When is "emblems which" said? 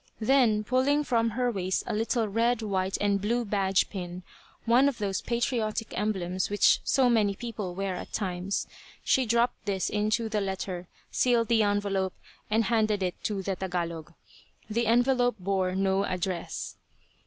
5.95-6.79